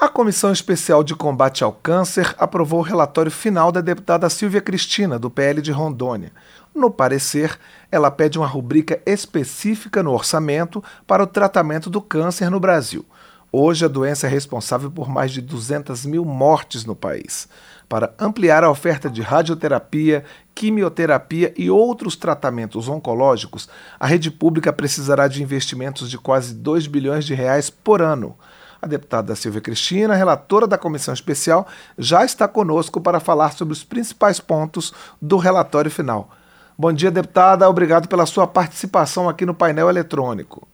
A 0.00 0.08
Comissão 0.08 0.50
Especial 0.50 1.04
de 1.04 1.14
Combate 1.14 1.62
ao 1.62 1.74
Câncer 1.74 2.34
aprovou 2.38 2.80
o 2.80 2.82
relatório 2.82 3.30
final 3.30 3.70
da 3.70 3.82
deputada 3.82 4.30
Silvia 4.30 4.62
Cristina, 4.62 5.18
do 5.18 5.28
PL 5.28 5.60
de 5.60 5.70
Rondônia. 5.70 6.32
No 6.74 6.90
parecer, 6.90 7.58
ela 7.92 8.10
pede 8.10 8.38
uma 8.38 8.46
rubrica 8.46 8.98
específica 9.04 10.02
no 10.02 10.12
orçamento 10.12 10.82
para 11.06 11.22
o 11.22 11.26
tratamento 11.26 11.90
do 11.90 12.00
câncer 12.00 12.50
no 12.50 12.58
Brasil. 12.58 13.04
Hoje, 13.52 13.84
a 13.84 13.88
doença 13.88 14.26
é 14.26 14.30
responsável 14.30 14.90
por 14.90 15.06
mais 15.06 15.32
de 15.32 15.42
200 15.42 16.06
mil 16.06 16.24
mortes 16.24 16.86
no 16.86 16.96
país. 16.96 17.46
Para 17.86 18.14
ampliar 18.18 18.64
a 18.64 18.70
oferta 18.70 19.10
de 19.10 19.20
radioterapia, 19.20 20.24
quimioterapia 20.54 21.52
e 21.58 21.68
outros 21.68 22.16
tratamentos 22.16 22.88
oncológicos, 22.88 23.68
a 23.98 24.06
rede 24.06 24.30
pública 24.30 24.72
precisará 24.72 25.28
de 25.28 25.42
investimentos 25.42 26.08
de 26.08 26.16
quase 26.16 26.54
2 26.54 26.86
bilhões 26.86 27.26
de 27.26 27.34
reais 27.34 27.68
por 27.68 28.00
ano. 28.00 28.34
A 28.82 28.86
deputada 28.86 29.36
Silvia 29.36 29.60
Cristina, 29.60 30.14
relatora 30.14 30.66
da 30.66 30.78
comissão 30.78 31.12
especial, 31.12 31.68
já 31.98 32.24
está 32.24 32.48
conosco 32.48 33.00
para 33.00 33.20
falar 33.20 33.52
sobre 33.52 33.72
os 33.72 33.84
principais 33.84 34.40
pontos 34.40 34.92
do 35.20 35.36
relatório 35.36 35.90
final. 35.90 36.30
Bom 36.78 36.90
dia, 36.90 37.10
deputada. 37.10 37.68
Obrigado 37.68 38.08
pela 38.08 38.24
sua 38.24 38.46
participação 38.46 39.28
aqui 39.28 39.44
no 39.44 39.54
painel 39.54 39.90
eletrônico. 39.90 40.66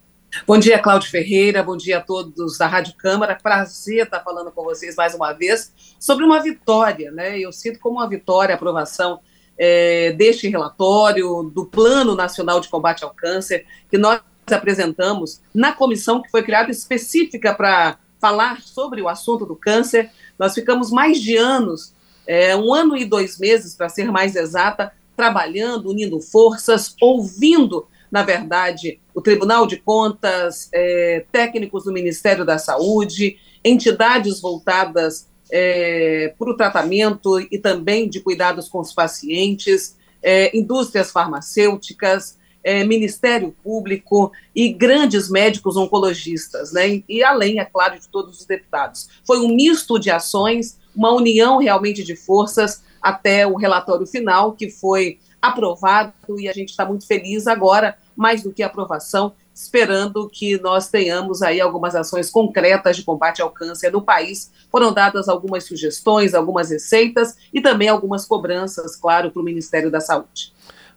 Bom 0.46 0.56
dia, 0.56 0.78
Cláudio 0.78 1.10
Ferreira. 1.10 1.64
Bom 1.64 1.76
dia 1.76 1.98
a 1.98 2.00
todos 2.00 2.56
da 2.58 2.68
Rádio 2.68 2.94
Câmara. 2.96 3.38
Prazer 3.42 4.04
estar 4.04 4.20
falando 4.20 4.52
com 4.52 4.62
vocês 4.62 4.94
mais 4.94 5.14
uma 5.14 5.32
vez 5.32 5.72
sobre 5.98 6.24
uma 6.24 6.40
vitória, 6.40 7.10
né? 7.10 7.38
Eu 7.38 7.52
sinto 7.52 7.80
como 7.80 7.96
uma 7.96 8.08
vitória 8.08 8.54
a 8.54 8.56
aprovação 8.56 9.18
é, 9.58 10.12
deste 10.12 10.48
relatório, 10.48 11.50
do 11.52 11.66
Plano 11.66 12.14
Nacional 12.14 12.60
de 12.60 12.68
Combate 12.68 13.02
ao 13.02 13.10
Câncer, 13.10 13.66
que 13.90 13.98
nós 13.98 14.20
apresentamos 14.54 15.40
na 15.54 15.72
comissão 15.72 16.22
que 16.22 16.30
foi 16.30 16.42
criada 16.42 16.70
específica 16.70 17.54
para 17.54 17.98
falar 18.20 18.62
sobre 18.62 19.02
o 19.02 19.08
assunto 19.08 19.44
do 19.44 19.56
câncer. 19.56 20.10
Nós 20.38 20.54
ficamos 20.54 20.90
mais 20.90 21.20
de 21.20 21.36
anos, 21.36 21.92
é, 22.26 22.56
um 22.56 22.72
ano 22.72 22.96
e 22.96 23.04
dois 23.04 23.38
meses, 23.38 23.74
para 23.74 23.88
ser 23.88 24.10
mais 24.10 24.34
exata, 24.36 24.92
trabalhando, 25.16 25.90
unindo 25.90 26.20
forças, 26.20 26.94
ouvindo, 27.00 27.86
na 28.10 28.22
verdade, 28.22 29.00
o 29.14 29.20
Tribunal 29.20 29.66
de 29.66 29.76
Contas, 29.76 30.68
é, 30.72 31.24
técnicos 31.32 31.84
do 31.84 31.92
Ministério 31.92 32.44
da 32.44 32.58
Saúde, 32.58 33.38
entidades 33.64 34.40
voltadas 34.40 35.28
é, 35.50 36.34
para 36.38 36.50
o 36.50 36.56
tratamento 36.56 37.40
e 37.40 37.58
também 37.58 38.08
de 38.08 38.20
cuidados 38.20 38.68
com 38.68 38.80
os 38.80 38.92
pacientes, 38.92 39.96
é, 40.22 40.56
indústrias 40.56 41.10
farmacêuticas, 41.10 42.38
é, 42.66 42.82
Ministério 42.82 43.54
Público 43.62 44.32
e 44.52 44.72
grandes 44.72 45.30
médicos 45.30 45.76
oncologistas, 45.76 46.72
né? 46.72 47.00
E 47.08 47.22
além, 47.22 47.60
é 47.60 47.64
claro, 47.64 47.96
de 47.96 48.08
todos 48.08 48.40
os 48.40 48.44
deputados. 48.44 49.08
Foi 49.24 49.38
um 49.38 49.54
misto 49.54 50.00
de 50.00 50.10
ações, 50.10 50.76
uma 50.94 51.12
união 51.12 51.58
realmente 51.58 52.02
de 52.02 52.16
forças 52.16 52.82
até 53.00 53.46
o 53.46 53.54
relatório 53.54 54.04
final, 54.04 54.50
que 54.50 54.68
foi 54.68 55.20
aprovado, 55.40 56.12
e 56.36 56.48
a 56.48 56.52
gente 56.52 56.70
está 56.70 56.84
muito 56.84 57.06
feliz 57.06 57.46
agora, 57.46 57.96
mais 58.16 58.42
do 58.42 58.52
que 58.52 58.64
aprovação, 58.64 59.32
esperando 59.54 60.28
que 60.28 60.60
nós 60.60 60.88
tenhamos 60.88 61.42
aí 61.42 61.60
algumas 61.60 61.94
ações 61.94 62.28
concretas 62.28 62.96
de 62.96 63.04
combate 63.04 63.40
ao 63.40 63.50
câncer 63.50 63.92
no 63.92 64.02
país. 64.02 64.50
Foram 64.72 64.92
dadas 64.92 65.28
algumas 65.28 65.62
sugestões, 65.62 66.34
algumas 66.34 66.70
receitas 66.70 67.36
e 67.54 67.60
também 67.60 67.88
algumas 67.88 68.24
cobranças, 68.24 68.96
claro, 68.96 69.30
para 69.30 69.40
o 69.40 69.44
Ministério 69.44 69.88
da 69.88 70.00
Saúde. 70.00 70.52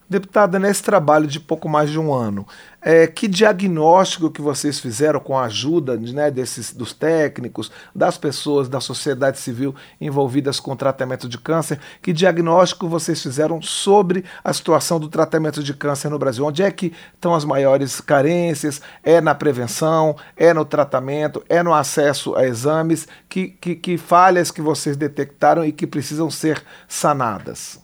Deputada, 0.09 0.57
nesse 0.57 0.81
trabalho 0.81 1.27
de 1.27 1.39
pouco 1.39 1.69
mais 1.69 1.91
de 1.91 1.99
um 1.99 2.11
ano, 2.11 2.47
é, 2.81 3.05
que 3.05 3.27
diagnóstico 3.27 4.31
que 4.31 4.41
vocês 4.41 4.79
fizeram 4.79 5.19
com 5.19 5.37
a 5.37 5.43
ajuda 5.43 5.95
né, 5.97 6.31
desses, 6.31 6.73
dos 6.73 6.93
técnicos, 6.93 7.71
das 7.93 8.17
pessoas 8.17 8.67
da 8.67 8.81
sociedade 8.81 9.37
civil 9.37 9.75
envolvidas 10.01 10.59
com 10.59 10.71
o 10.71 10.75
tratamento 10.75 11.29
de 11.29 11.37
câncer, 11.37 11.79
que 12.01 12.11
diagnóstico 12.11 12.87
vocês 12.87 13.21
fizeram 13.21 13.61
sobre 13.61 14.25
a 14.43 14.51
situação 14.51 14.99
do 14.99 15.09
tratamento 15.09 15.61
de 15.61 15.75
câncer 15.75 16.09
no 16.09 16.17
Brasil? 16.17 16.43
Onde 16.43 16.63
é 16.63 16.71
que 16.71 16.91
estão 17.13 17.35
as 17.35 17.45
maiores 17.45 18.01
carências? 18.01 18.81
É 19.03 19.21
na 19.21 19.35
prevenção? 19.35 20.15
É 20.35 20.55
no 20.55 20.65
tratamento? 20.65 21.43
É 21.47 21.61
no 21.61 21.71
acesso 21.71 22.35
a 22.35 22.47
exames? 22.47 23.07
Que, 23.27 23.49
que, 23.49 23.75
que 23.75 23.95
falhas 23.95 24.49
que 24.49 24.61
vocês 24.61 24.97
detectaram 24.97 25.63
e 25.63 25.71
que 25.71 25.85
precisam 25.85 26.31
ser 26.31 26.63
sanadas? 26.87 27.79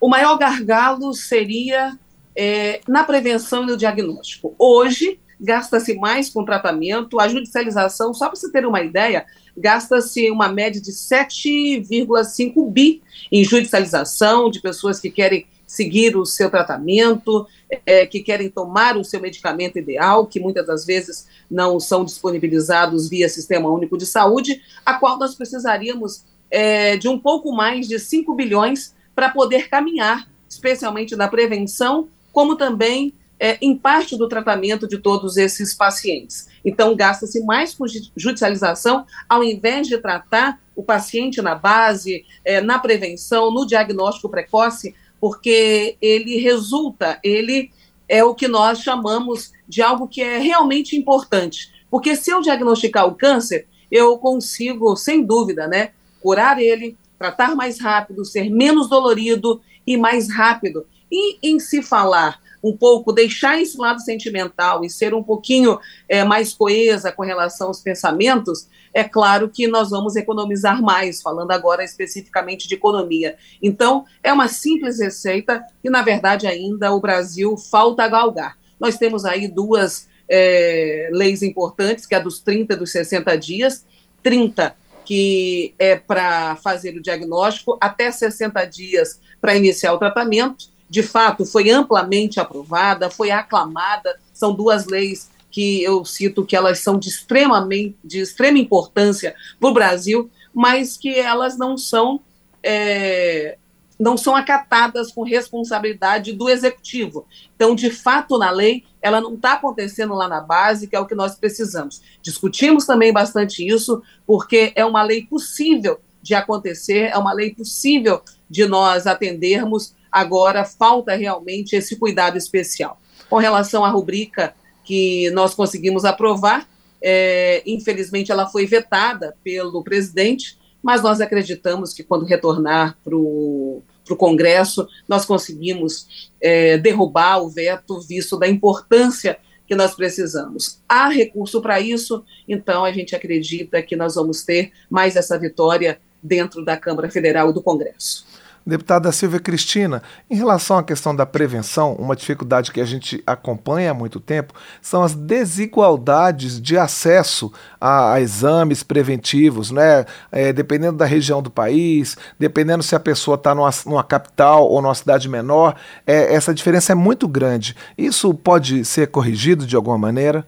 O 0.00 0.08
maior 0.08 0.38
gargalo 0.38 1.12
seria 1.14 1.98
é, 2.36 2.80
na 2.86 3.04
prevenção 3.04 3.64
e 3.64 3.66
no 3.66 3.76
diagnóstico. 3.76 4.54
Hoje, 4.58 5.18
gasta-se 5.40 5.94
mais 5.94 6.28
com 6.28 6.44
tratamento, 6.44 7.20
a 7.20 7.28
judicialização, 7.28 8.12
só 8.12 8.26
para 8.26 8.36
você 8.36 8.50
ter 8.50 8.66
uma 8.66 8.80
ideia, 8.82 9.26
gasta-se 9.56 10.30
uma 10.30 10.48
média 10.48 10.80
de 10.80 10.92
7,5 10.92 12.70
bi 12.70 13.02
em 13.30 13.44
judicialização 13.44 14.50
de 14.50 14.60
pessoas 14.60 15.00
que 15.00 15.10
querem 15.10 15.46
seguir 15.66 16.16
o 16.16 16.24
seu 16.24 16.50
tratamento, 16.50 17.46
é, 17.84 18.06
que 18.06 18.20
querem 18.20 18.48
tomar 18.48 18.96
o 18.96 19.04
seu 19.04 19.20
medicamento 19.20 19.78
ideal, 19.78 20.26
que 20.26 20.40
muitas 20.40 20.66
das 20.66 20.86
vezes 20.86 21.28
não 21.50 21.78
são 21.78 22.04
disponibilizados 22.04 23.08
via 23.08 23.28
Sistema 23.28 23.70
Único 23.70 23.98
de 23.98 24.06
Saúde, 24.06 24.62
a 24.84 24.94
qual 24.94 25.18
nós 25.18 25.34
precisaríamos 25.34 26.24
é, 26.50 26.96
de 26.96 27.06
um 27.06 27.18
pouco 27.18 27.52
mais 27.52 27.86
de 27.86 27.98
5 27.98 28.34
bilhões 28.34 28.94
para 29.18 29.30
poder 29.30 29.68
caminhar, 29.68 30.28
especialmente 30.48 31.16
na 31.16 31.26
prevenção, 31.26 32.08
como 32.32 32.54
também 32.54 33.12
é, 33.36 33.58
em 33.60 33.76
parte 33.76 34.16
do 34.16 34.28
tratamento 34.28 34.86
de 34.86 34.96
todos 34.96 35.36
esses 35.36 35.74
pacientes. 35.74 36.48
Então, 36.64 36.94
gasta-se 36.94 37.44
mais 37.44 37.74
com 37.74 37.84
judicialização, 38.16 39.04
ao 39.28 39.42
invés 39.42 39.88
de 39.88 39.98
tratar 39.98 40.60
o 40.76 40.84
paciente 40.84 41.42
na 41.42 41.56
base, 41.56 42.24
é, 42.44 42.60
na 42.60 42.78
prevenção, 42.78 43.50
no 43.50 43.66
diagnóstico 43.66 44.28
precoce, 44.28 44.94
porque 45.20 45.96
ele 46.00 46.38
resulta, 46.38 47.18
ele 47.24 47.72
é 48.08 48.22
o 48.22 48.36
que 48.36 48.46
nós 48.46 48.82
chamamos 48.82 49.50
de 49.66 49.82
algo 49.82 50.06
que 50.06 50.22
é 50.22 50.38
realmente 50.38 50.96
importante. 50.96 51.72
Porque 51.90 52.14
se 52.14 52.30
eu 52.30 52.40
diagnosticar 52.40 53.04
o 53.08 53.16
câncer, 53.16 53.66
eu 53.90 54.16
consigo, 54.16 54.94
sem 54.94 55.24
dúvida, 55.24 55.66
né, 55.66 55.90
curar 56.22 56.62
ele, 56.62 56.96
tratar 57.18 57.54
mais 57.54 57.80
rápido, 57.80 58.24
ser 58.24 58.50
menos 58.50 58.88
dolorido 58.88 59.60
e 59.86 59.96
mais 59.96 60.30
rápido. 60.30 60.86
E 61.10 61.38
em 61.42 61.58
se 61.58 61.82
falar 61.82 62.40
um 62.62 62.76
pouco, 62.76 63.12
deixar 63.12 63.60
esse 63.60 63.78
lado 63.78 64.00
sentimental 64.00 64.84
e 64.84 64.90
ser 64.90 65.14
um 65.14 65.22
pouquinho 65.22 65.78
é, 66.08 66.24
mais 66.24 66.52
coesa 66.52 67.12
com 67.12 67.22
relação 67.22 67.68
aos 67.68 67.80
pensamentos, 67.80 68.68
é 68.92 69.04
claro 69.04 69.48
que 69.48 69.68
nós 69.68 69.90
vamos 69.90 70.16
economizar 70.16 70.82
mais, 70.82 71.22
falando 71.22 71.50
agora 71.52 71.84
especificamente 71.84 72.66
de 72.66 72.74
economia. 72.74 73.36
Então, 73.62 74.04
é 74.22 74.32
uma 74.32 74.48
simples 74.48 74.98
receita 74.98 75.64
que, 75.82 75.88
na 75.88 76.02
verdade, 76.02 76.46
ainda 76.46 76.92
o 76.92 77.00
Brasil 77.00 77.56
falta 77.56 78.08
galgar. 78.08 78.58
Nós 78.78 78.96
temos 78.96 79.24
aí 79.24 79.46
duas 79.46 80.08
é, 80.28 81.10
leis 81.12 81.42
importantes, 81.42 82.06
que 82.06 82.14
é 82.14 82.18
a 82.18 82.20
dos 82.20 82.40
30 82.40 82.74
e 82.74 82.76
dos 82.76 82.90
60 82.90 83.36
dias. 83.38 83.86
30 84.22 84.74
que 85.08 85.74
é 85.78 85.96
para 85.96 86.56
fazer 86.56 86.94
o 86.94 87.00
diagnóstico, 87.00 87.78
até 87.80 88.12
60 88.12 88.62
dias 88.66 89.18
para 89.40 89.56
iniciar 89.56 89.94
o 89.94 89.98
tratamento. 89.98 90.66
De 90.86 91.02
fato, 91.02 91.46
foi 91.46 91.70
amplamente 91.70 92.38
aprovada, 92.38 93.08
foi 93.08 93.30
aclamada. 93.30 94.20
São 94.34 94.52
duas 94.52 94.84
leis 94.84 95.30
que 95.50 95.82
eu 95.82 96.04
cito 96.04 96.44
que 96.44 96.54
elas 96.54 96.80
são 96.80 96.98
de, 96.98 97.08
extremamente, 97.08 97.96
de 98.04 98.20
extrema 98.20 98.58
importância 98.58 99.34
para 99.58 99.70
o 99.70 99.72
Brasil, 99.72 100.30
mas 100.52 100.98
que 100.98 101.18
elas 101.18 101.56
não 101.56 101.78
são 101.78 102.20
é, 102.62 103.56
não 103.98 104.14
são 104.14 104.36
acatadas 104.36 105.10
com 105.10 105.22
responsabilidade 105.22 106.34
do 106.34 106.50
executivo. 106.50 107.26
Então, 107.56 107.74
de 107.74 107.90
fato, 107.90 108.36
na 108.36 108.50
lei, 108.50 108.84
ela 109.00 109.20
não 109.20 109.34
está 109.34 109.54
acontecendo 109.54 110.14
lá 110.14 110.28
na 110.28 110.40
base, 110.40 110.86
que 110.86 110.96
é 110.96 111.00
o 111.00 111.06
que 111.06 111.14
nós 111.14 111.36
precisamos. 111.36 112.00
Discutimos 112.20 112.84
também 112.84 113.12
bastante 113.12 113.66
isso, 113.66 114.02
porque 114.26 114.72
é 114.74 114.84
uma 114.84 115.02
lei 115.02 115.26
possível 115.26 116.00
de 116.22 116.34
acontecer, 116.34 117.10
é 117.12 117.16
uma 117.16 117.32
lei 117.32 117.54
possível 117.54 118.20
de 118.50 118.66
nós 118.66 119.06
atendermos, 119.06 119.94
agora 120.10 120.64
falta 120.64 121.14
realmente 121.14 121.76
esse 121.76 121.96
cuidado 121.96 122.36
especial. 122.36 123.00
Com 123.28 123.36
relação 123.36 123.84
à 123.84 123.90
rubrica 123.90 124.54
que 124.84 125.30
nós 125.30 125.54
conseguimos 125.54 126.04
aprovar, 126.04 126.66
é, 127.00 127.62
infelizmente 127.66 128.32
ela 128.32 128.46
foi 128.46 128.66
vetada 128.66 129.36
pelo 129.44 129.82
presidente, 129.84 130.58
mas 130.82 131.02
nós 131.02 131.20
acreditamos 131.20 131.92
que 131.92 132.02
quando 132.02 132.24
retornar 132.24 132.96
para 133.04 133.14
o 133.14 133.82
Congresso, 134.16 134.86
nós 135.06 135.24
conseguimos 135.24 136.30
é, 136.40 136.78
derrubar 136.78 137.42
o 137.42 137.48
veto, 137.48 138.00
visto 138.00 138.38
da 138.38 138.48
importância 138.48 139.38
que 139.66 139.74
nós 139.74 139.94
precisamos. 139.94 140.80
Há 140.88 141.08
recurso 141.08 141.60
para 141.60 141.80
isso, 141.80 142.24
então 142.48 142.84
a 142.84 142.92
gente 142.92 143.14
acredita 143.14 143.82
que 143.82 143.96
nós 143.96 144.14
vamos 144.14 144.42
ter 144.42 144.72
mais 144.88 145.14
essa 145.16 145.38
vitória 145.38 146.00
dentro 146.22 146.64
da 146.64 146.76
Câmara 146.76 147.10
Federal 147.10 147.50
e 147.50 147.54
do 147.54 147.62
Congresso. 147.62 148.26
Deputada 148.68 149.10
Silvia 149.10 149.40
Cristina, 149.40 150.02
em 150.28 150.36
relação 150.36 150.76
à 150.76 150.82
questão 150.82 151.16
da 151.16 151.24
prevenção, 151.24 151.94
uma 151.94 152.14
dificuldade 152.14 152.70
que 152.70 152.82
a 152.82 152.84
gente 152.84 153.22
acompanha 153.26 153.92
há 153.92 153.94
muito 153.94 154.20
tempo 154.20 154.52
são 154.82 155.02
as 155.02 155.14
desigualdades 155.14 156.60
de 156.60 156.76
acesso 156.76 157.50
a, 157.80 158.12
a 158.12 158.20
exames 158.20 158.82
preventivos, 158.82 159.70
né? 159.70 160.04
É, 160.30 160.52
dependendo 160.52 160.98
da 160.98 161.06
região 161.06 161.40
do 161.40 161.50
país, 161.50 162.18
dependendo 162.38 162.82
se 162.82 162.94
a 162.94 163.00
pessoa 163.00 163.36
está 163.36 163.54
numa, 163.54 163.70
numa, 163.86 164.04
capital 164.04 164.68
ou 164.68 164.82
numa 164.82 164.94
cidade 164.94 165.30
menor, 165.30 165.74
é, 166.06 166.34
essa 166.34 166.52
diferença 166.52 166.92
é 166.92 166.94
muito 166.94 167.26
grande. 167.26 167.74
Isso 167.96 168.34
pode 168.34 168.84
ser 168.84 169.08
corrigido 169.08 169.66
de 169.66 169.76
alguma 169.76 169.96
maneira? 169.96 170.46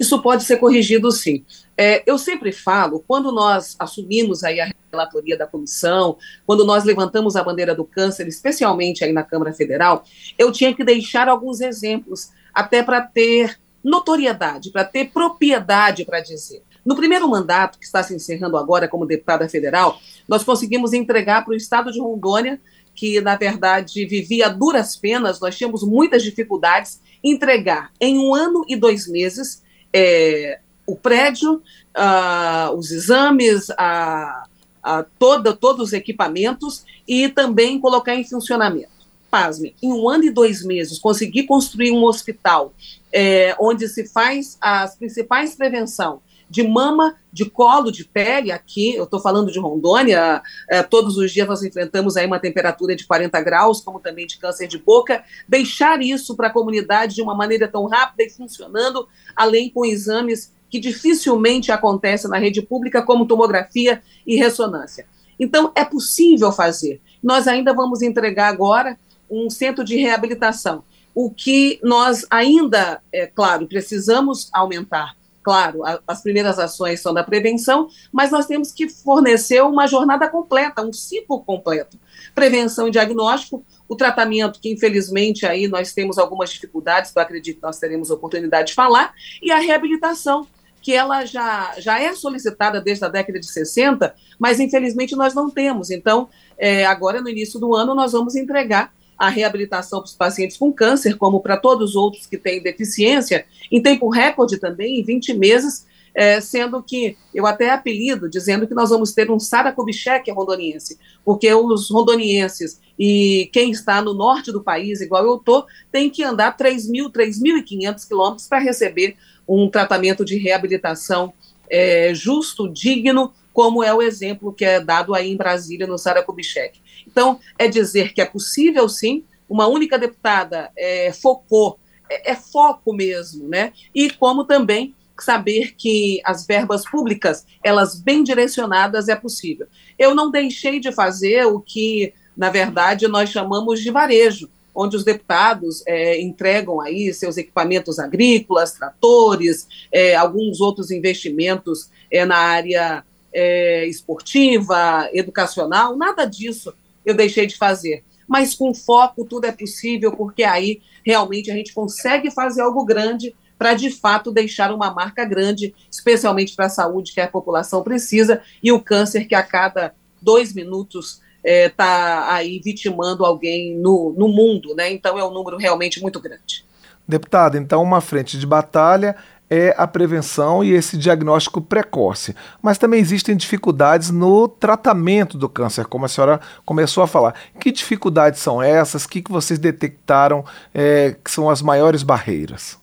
Isso 0.00 0.22
pode 0.22 0.42
ser 0.42 0.56
corrigido, 0.56 1.12
sim. 1.12 1.44
É, 1.80 2.02
eu 2.04 2.18
sempre 2.18 2.50
falo, 2.50 3.04
quando 3.06 3.30
nós 3.30 3.76
assumimos 3.78 4.42
aí 4.42 4.60
a 4.60 4.68
relatoria 4.90 5.38
da 5.38 5.46
comissão, 5.46 6.16
quando 6.44 6.64
nós 6.64 6.82
levantamos 6.82 7.36
a 7.36 7.44
bandeira 7.44 7.72
do 7.72 7.84
câncer, 7.84 8.26
especialmente 8.26 9.04
aí 9.04 9.12
na 9.12 9.22
Câmara 9.22 9.52
Federal, 9.52 10.02
eu 10.36 10.50
tinha 10.50 10.74
que 10.74 10.82
deixar 10.82 11.28
alguns 11.28 11.60
exemplos, 11.60 12.30
até 12.52 12.82
para 12.82 13.00
ter 13.00 13.60
notoriedade, 13.84 14.72
para 14.72 14.84
ter 14.84 15.12
propriedade 15.12 16.04
para 16.04 16.18
dizer. 16.18 16.64
No 16.84 16.96
primeiro 16.96 17.28
mandato, 17.28 17.78
que 17.78 17.84
está 17.84 18.02
se 18.02 18.12
encerrando 18.12 18.56
agora 18.56 18.88
como 18.88 19.06
deputada 19.06 19.48
federal, 19.48 20.00
nós 20.26 20.42
conseguimos 20.42 20.92
entregar 20.92 21.44
para 21.44 21.52
o 21.52 21.56
estado 21.56 21.92
de 21.92 22.00
Rondônia, 22.00 22.60
que 22.92 23.20
na 23.20 23.36
verdade 23.36 24.04
vivia 24.04 24.48
duras 24.48 24.96
penas, 24.96 25.38
nós 25.38 25.56
tínhamos 25.56 25.84
muitas 25.84 26.24
dificuldades, 26.24 27.00
entregar 27.22 27.92
em 28.00 28.18
um 28.18 28.34
ano 28.34 28.64
e 28.68 28.74
dois 28.74 29.06
meses 29.06 29.62
é, 29.92 30.58
o 30.88 30.96
prédio, 30.96 31.62
uh, 31.94 32.74
os 32.74 32.90
exames, 32.90 33.68
a, 33.76 34.46
a 34.82 35.04
toda, 35.18 35.54
todos 35.54 35.88
os 35.88 35.92
equipamentos 35.92 36.84
e 37.06 37.28
também 37.28 37.78
colocar 37.78 38.14
em 38.14 38.24
funcionamento. 38.24 38.96
Pasme, 39.30 39.76
em 39.82 39.92
um 39.92 40.08
ano 40.08 40.24
e 40.24 40.30
dois 40.30 40.64
meses, 40.64 40.98
conseguir 40.98 41.42
construir 41.44 41.90
um 41.90 42.02
hospital 42.04 42.72
é, 43.12 43.54
onde 43.60 43.86
se 43.86 44.08
faz 44.08 44.56
as 44.58 44.96
principais 44.96 45.54
prevenção 45.54 46.22
de 46.50 46.66
mama, 46.66 47.14
de 47.30 47.44
colo, 47.44 47.92
de 47.92 48.04
pele, 48.04 48.50
aqui, 48.50 48.94
eu 48.94 49.04
estou 49.04 49.20
falando 49.20 49.52
de 49.52 49.58
Rondônia, 49.58 50.42
é, 50.68 50.82
todos 50.82 51.16
os 51.18 51.30
dias 51.30 51.46
nós 51.46 51.62
enfrentamos 51.62 52.16
aí 52.16 52.26
uma 52.26 52.38
temperatura 52.38 52.96
de 52.96 53.06
40 53.06 53.40
graus, 53.42 53.80
como 53.80 54.00
também 54.00 54.26
de 54.26 54.38
câncer 54.38 54.66
de 54.66 54.78
boca, 54.78 55.22
deixar 55.46 56.00
isso 56.00 56.34
para 56.34 56.48
a 56.48 56.52
comunidade 56.52 57.14
de 57.14 57.22
uma 57.22 57.34
maneira 57.34 57.68
tão 57.68 57.86
rápida 57.86 58.24
e 58.24 58.30
funcionando, 58.30 59.06
além 59.36 59.68
com 59.68 59.84
exames 59.84 60.52
que 60.70 60.78
dificilmente 60.78 61.72
acontecem 61.72 62.30
na 62.30 62.38
rede 62.38 62.62
pública, 62.62 63.02
como 63.02 63.26
tomografia 63.26 64.02
e 64.26 64.36
ressonância. 64.36 65.06
Então, 65.38 65.72
é 65.74 65.84
possível 65.84 66.50
fazer. 66.50 67.00
Nós 67.22 67.46
ainda 67.46 67.72
vamos 67.72 68.02
entregar 68.02 68.48
agora 68.48 68.98
um 69.30 69.48
centro 69.48 69.84
de 69.84 69.96
reabilitação. 69.96 70.82
O 71.14 71.30
que 71.30 71.80
nós 71.82 72.26
ainda, 72.30 73.00
é 73.12 73.26
claro, 73.26 73.66
precisamos 73.66 74.48
aumentar 74.52 75.16
Claro, 75.48 75.82
a, 75.82 75.98
as 76.06 76.20
primeiras 76.20 76.58
ações 76.58 77.00
são 77.00 77.14
da 77.14 77.24
prevenção, 77.24 77.88
mas 78.12 78.30
nós 78.30 78.44
temos 78.44 78.70
que 78.70 78.86
fornecer 78.86 79.62
uma 79.62 79.86
jornada 79.86 80.28
completa, 80.28 80.82
um 80.84 80.92
ciclo 80.92 81.42
completo. 81.42 81.98
Prevenção 82.34 82.86
e 82.86 82.90
diagnóstico, 82.90 83.64
o 83.88 83.96
tratamento, 83.96 84.60
que 84.60 84.70
infelizmente 84.70 85.46
aí 85.46 85.66
nós 85.66 85.94
temos 85.94 86.18
algumas 86.18 86.50
dificuldades, 86.50 87.12
eu 87.16 87.22
acredito 87.22 87.56
que 87.56 87.62
nós 87.62 87.78
teremos 87.78 88.10
oportunidade 88.10 88.68
de 88.68 88.74
falar, 88.74 89.14
e 89.40 89.50
a 89.50 89.58
reabilitação, 89.58 90.46
que 90.80 90.94
ela 90.94 91.24
já, 91.24 91.74
já 91.78 92.00
é 92.00 92.14
solicitada 92.14 92.80
desde 92.80 93.04
a 93.04 93.08
década 93.08 93.38
de 93.38 93.46
60, 93.46 94.14
mas 94.38 94.60
infelizmente 94.60 95.16
nós 95.16 95.34
não 95.34 95.50
temos. 95.50 95.90
Então, 95.90 96.28
é, 96.56 96.84
agora 96.86 97.20
no 97.20 97.28
início 97.28 97.58
do 97.58 97.74
ano, 97.74 97.94
nós 97.94 98.12
vamos 98.12 98.34
entregar 98.36 98.92
a 99.18 99.28
reabilitação 99.28 99.98
para 99.98 100.06
os 100.06 100.14
pacientes 100.14 100.56
com 100.56 100.72
câncer, 100.72 101.16
como 101.16 101.40
para 101.40 101.56
todos 101.56 101.90
os 101.90 101.96
outros 101.96 102.24
que 102.24 102.38
têm 102.38 102.62
deficiência, 102.62 103.44
em 103.70 103.82
tempo 103.82 104.08
recorde 104.08 104.58
também, 104.58 105.00
em 105.00 105.02
20 105.02 105.34
meses, 105.34 105.86
é, 106.18 106.40
sendo 106.40 106.82
que 106.82 107.16
eu 107.32 107.46
até 107.46 107.70
apelido 107.70 108.28
dizendo 108.28 108.66
que 108.66 108.74
nós 108.74 108.90
vamos 108.90 109.12
ter 109.12 109.30
um 109.30 109.38
Sara 109.38 109.70
Kubitschek 109.70 110.28
rondoniense, 110.32 110.98
porque 111.24 111.54
os 111.54 111.88
rondonienses 111.88 112.80
e 112.98 113.48
quem 113.52 113.70
está 113.70 114.02
no 114.02 114.12
norte 114.12 114.50
do 114.50 114.60
país, 114.60 115.00
igual 115.00 115.24
eu 115.24 115.36
estou, 115.36 115.64
tem 115.92 116.10
que 116.10 116.24
andar 116.24 116.56
3.000, 116.56 117.12
3.500 117.12 118.08
quilômetros 118.08 118.48
para 118.48 118.58
receber 118.58 119.14
um 119.48 119.70
tratamento 119.70 120.24
de 120.24 120.36
reabilitação 120.36 121.32
é, 121.70 122.12
justo, 122.12 122.68
digno, 122.68 123.32
como 123.52 123.84
é 123.84 123.94
o 123.94 124.02
exemplo 124.02 124.52
que 124.52 124.64
é 124.64 124.80
dado 124.80 125.14
aí 125.14 125.30
em 125.30 125.36
Brasília, 125.36 125.86
no 125.86 125.96
Sara 125.96 126.24
Kubitschek. 126.24 126.80
Então, 127.06 127.38
é 127.56 127.68
dizer 127.68 128.12
que 128.12 128.20
é 128.20 128.24
possível, 128.24 128.88
sim, 128.88 129.22
uma 129.48 129.68
única 129.68 129.96
deputada 129.96 130.72
é, 130.76 131.12
focou, 131.12 131.78
é, 132.10 132.32
é 132.32 132.34
foco 132.34 132.92
mesmo, 132.92 133.46
né? 133.46 133.72
E 133.94 134.10
como 134.10 134.42
também 134.42 134.96
saber 135.24 135.74
que 135.76 136.20
as 136.24 136.46
verbas 136.46 136.84
públicas, 136.84 137.46
elas 137.62 138.00
bem 138.00 138.22
direcionadas, 138.22 139.08
é 139.08 139.16
possível. 139.16 139.66
Eu 139.98 140.14
não 140.14 140.30
deixei 140.30 140.80
de 140.80 140.92
fazer 140.92 141.44
o 141.46 141.60
que, 141.60 142.12
na 142.36 142.50
verdade, 142.50 143.08
nós 143.08 143.30
chamamos 143.30 143.80
de 143.80 143.90
varejo, 143.90 144.48
onde 144.74 144.96
os 144.96 145.04
deputados 145.04 145.82
é, 145.86 146.20
entregam 146.20 146.80
aí 146.80 147.12
seus 147.12 147.36
equipamentos 147.36 147.98
agrícolas, 147.98 148.72
tratores, 148.72 149.66
é, 149.90 150.14
alguns 150.14 150.60
outros 150.60 150.90
investimentos 150.90 151.90
é, 152.10 152.24
na 152.24 152.36
área 152.36 153.04
é, 153.32 153.86
esportiva, 153.86 155.08
educacional, 155.12 155.96
nada 155.96 156.24
disso 156.24 156.72
eu 157.04 157.14
deixei 157.14 157.46
de 157.46 157.56
fazer. 157.56 158.04
Mas 158.26 158.54
com 158.54 158.74
foco 158.74 159.24
tudo 159.24 159.46
é 159.46 159.52
possível, 159.52 160.12
porque 160.12 160.44
aí 160.44 160.80
realmente 161.04 161.50
a 161.50 161.54
gente 161.54 161.72
consegue 161.72 162.30
fazer 162.30 162.60
algo 162.60 162.84
grande 162.84 163.34
para 163.58 163.74
de 163.74 163.90
fato 163.90 164.30
deixar 164.30 164.72
uma 164.72 164.90
marca 164.92 165.24
grande, 165.24 165.74
especialmente 165.90 166.54
para 166.54 166.66
a 166.66 166.70
saúde 166.70 167.12
que 167.12 167.20
a 167.20 167.28
população 167.28 167.82
precisa 167.82 168.40
e 168.62 168.70
o 168.70 168.80
câncer 168.80 169.24
que 169.24 169.34
a 169.34 169.42
cada 169.42 169.92
dois 170.22 170.54
minutos 170.54 171.20
está 171.42 171.44
é, 171.44 171.68
tá 171.68 172.34
aí 172.34 172.60
vitimando 172.62 173.24
alguém 173.24 173.76
no, 173.76 174.14
no 174.16 174.28
mundo, 174.28 174.74
né? 174.74 174.90
Então 174.90 175.18
é 175.18 175.24
um 175.24 175.32
número 175.32 175.56
realmente 175.56 176.00
muito 176.00 176.20
grande. 176.20 176.64
Deputada, 177.06 177.56
então 177.56 177.82
uma 177.82 178.00
frente 178.00 178.38
de 178.38 178.46
batalha 178.46 179.16
é 179.50 179.74
a 179.78 179.86
prevenção 179.86 180.62
e 180.62 180.72
esse 180.72 180.98
diagnóstico 180.98 181.60
precoce. 181.60 182.34
Mas 182.60 182.76
também 182.76 183.00
existem 183.00 183.36
dificuldades 183.36 184.10
no 184.10 184.46
tratamento 184.46 185.38
do 185.38 185.48
câncer, 185.48 185.86
como 185.86 186.04
a 186.04 186.08
senhora 186.08 186.40
começou 186.64 187.02
a 187.02 187.06
falar. 187.06 187.34
Que 187.58 187.72
dificuldades 187.72 188.40
são 188.40 188.60
essas? 188.60 189.04
O 189.04 189.08
que, 189.08 189.22
que 189.22 189.32
vocês 189.32 189.58
detectaram 189.58 190.44
é, 190.74 191.16
que 191.24 191.30
são 191.30 191.48
as 191.48 191.62
maiores 191.62 192.02
barreiras? 192.02 192.78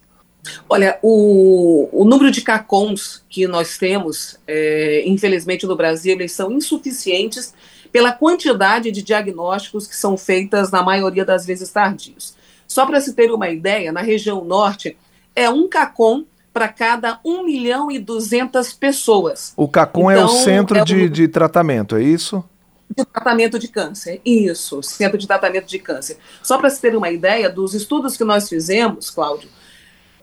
Olha, 0.70 1.00
o, 1.02 1.90
o 1.92 2.06
número 2.06 2.32
de 2.32 2.42
CACONs 2.42 3.24
que 3.30 3.48
nós 3.48 3.78
temos, 3.78 4.38
é, 4.48 5.04
infelizmente 5.06 5.66
no 5.66 5.76
Brasil, 5.76 6.14
eles 6.14 6.32
são 6.32 6.52
insuficientes 6.52 7.54
pela 7.92 8.12
quantidade 8.12 8.92
de 8.92 9.02
diagnósticos 9.02 9.88
que 9.88 9.96
são 9.96 10.18
feitas, 10.18 10.72
na 10.72 10.84
maioria 10.84 11.24
das 11.24 11.46
vezes, 11.46 11.72
tardios. 11.72 12.36
Só 12.68 12.86
para 12.86 13.00
se 13.00 13.14
ter 13.14 13.32
uma 13.32 13.50
ideia, 13.50 13.92
na 13.92 14.02
região 14.02 14.44
norte, 14.44 14.98
é 15.36 15.50
um 15.50 15.68
CACON 15.68 16.26
para 16.54 16.68
cada 16.70 17.20
1 17.24 17.44
milhão 17.44 17.92
e 17.92 18.00
200 18.00 18.74
pessoas. 18.74 19.54
O 19.58 19.68
CACOM 19.68 20.12
então, 20.12 20.12
é 20.12 20.26
o 20.26 20.28
então, 20.28 20.44
centro 20.44 20.78
é. 20.78 20.84
De, 20.84 21.10
de 21.10 21.28
tratamento, 21.28 21.96
é 21.96 22.04
isso? 22.04 22.44
De 22.90 23.04
tratamento 23.04 23.58
de 23.60 23.68
câncer, 23.68 24.22
isso, 24.24 24.82
centro 24.84 25.18
de 25.18 25.28
tratamento 25.28 25.66
de 25.66 25.80
câncer. 25.80 26.18
Só 26.42 26.58
para 26.58 26.70
se 26.70 26.80
ter 26.80 26.96
uma 26.96 27.10
ideia 27.10 27.50
dos 27.50 27.74
estudos 27.74 28.16
que 28.16 28.24
nós 28.24 28.48
fizemos, 28.48 29.10
Cláudio, 29.10 29.50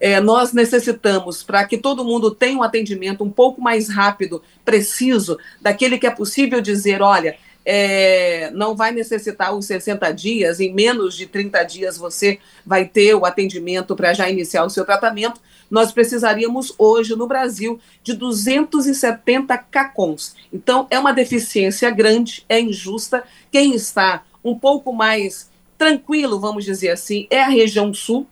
é, 0.02 0.21
nós 0.21 0.52
necessitamos, 0.52 1.44
para 1.44 1.64
que 1.64 1.78
todo 1.78 2.04
mundo 2.04 2.32
tenha 2.32 2.59
um 2.59 2.62
atendimento 2.64 3.23
um 3.23 3.30
pouco 3.30 3.61
mais 3.62 3.88
rápido, 3.88 4.42
preciso, 4.64 5.38
daquele 5.61 5.97
que 5.97 6.09
é 6.09 6.11
possível 6.11 6.61
dizer, 6.61 7.00
olha, 7.00 7.37
é, 7.64 8.50
não 8.52 8.75
vai 8.75 8.90
necessitar 8.90 9.54
os 9.54 9.64
60 9.66 10.11
dias, 10.11 10.59
em 10.59 10.75
menos 10.75 11.16
de 11.16 11.26
30 11.26 11.62
dias 11.62 11.97
você 11.97 12.40
vai 12.66 12.85
ter 12.85 13.14
o 13.14 13.25
atendimento 13.25 13.94
para 13.94 14.12
já 14.12 14.28
iniciar 14.28 14.64
o 14.64 14.71
seu 14.71 14.85
tratamento. 14.85 15.40
Nós 15.71 15.92
precisaríamos 15.92 16.75
hoje 16.76 17.14
no 17.14 17.28
Brasil 17.28 17.78
de 18.02 18.14
270 18.14 19.56
CACONs. 19.56 20.35
Então 20.52 20.88
é 20.90 20.99
uma 20.99 21.12
deficiência 21.12 21.88
grande, 21.92 22.44
é 22.49 22.61
injusta. 22.61 23.23
Quem 23.52 23.73
está 23.73 24.25
um 24.42 24.59
pouco 24.59 24.92
mais 24.92 25.49
tranquilo, 25.78 26.40
vamos 26.40 26.64
dizer 26.64 26.90
assim, 26.90 27.28
é 27.30 27.40
a 27.40 27.49
região 27.49 27.94
sul, 27.94 28.26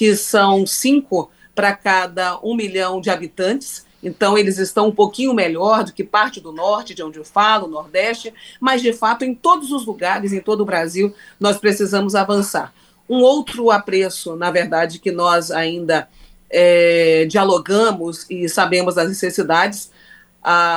que 0.00 0.16
são 0.16 0.66
cinco 0.66 1.30
para 1.54 1.76
cada 1.76 2.40
um 2.42 2.54
milhão 2.54 3.02
de 3.02 3.10
habitantes. 3.10 3.84
Então, 4.02 4.38
eles 4.38 4.56
estão 4.56 4.88
um 4.88 4.92
pouquinho 4.92 5.34
melhor 5.34 5.84
do 5.84 5.92
que 5.92 6.02
parte 6.02 6.40
do 6.40 6.52
norte, 6.52 6.94
de 6.94 7.02
onde 7.02 7.18
eu 7.18 7.24
falo, 7.26 7.68
nordeste, 7.68 8.32
mas 8.58 8.80
de 8.80 8.94
fato, 8.94 9.26
em 9.26 9.34
todos 9.34 9.70
os 9.70 9.84
lugares, 9.84 10.32
em 10.32 10.40
todo 10.40 10.62
o 10.62 10.64
Brasil, 10.64 11.14
nós 11.38 11.58
precisamos 11.58 12.14
avançar. 12.14 12.72
Um 13.06 13.18
outro 13.18 13.70
apreço, 13.70 14.36
na 14.36 14.50
verdade, 14.50 15.00
que 15.00 15.12
nós 15.12 15.50
ainda 15.50 16.08
é, 16.48 17.26
dialogamos 17.28 18.24
e 18.30 18.48
sabemos 18.48 18.94
das 18.94 19.06
necessidades, 19.06 19.90